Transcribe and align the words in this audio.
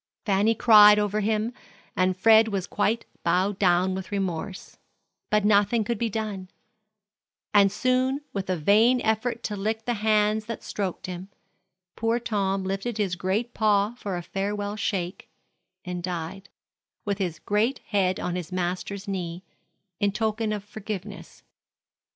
Fanny 0.25 0.55
cried 0.55 0.97
over 0.97 1.19
him, 1.19 1.53
and 1.95 2.17
Fred 2.17 2.47
was 2.47 2.65
quite 2.65 3.05
bowed 3.21 3.59
down 3.59 3.93
with 3.93 4.11
remorse; 4.11 4.79
but 5.29 5.45
nothing 5.45 5.83
could 5.83 5.99
be 5.99 6.09
done, 6.09 6.49
and 7.53 7.71
soon, 7.71 8.21
with 8.33 8.49
a 8.49 8.57
vain 8.57 8.99
effort 9.03 9.43
to 9.43 9.55
lick 9.55 9.85
the 9.85 9.93
hands 9.93 10.45
that 10.45 10.63
stroked 10.63 11.05
him, 11.05 11.29
poor 11.95 12.19
Tom 12.19 12.63
lifted 12.63 12.97
his 12.97 13.15
great 13.15 13.53
paw 13.53 13.93
for 13.93 14.17
a 14.17 14.23
farewell 14.23 14.75
shake, 14.75 15.29
and 15.85 16.01
died, 16.01 16.49
with 17.05 17.19
his 17.19 17.37
great 17.37 17.77
head 17.89 18.19
on 18.19 18.35
his 18.35 18.51
master's 18.51 19.07
knee, 19.07 19.43
in 19.99 20.11
token 20.11 20.51
of 20.51 20.63
forgiveness. 20.63 21.43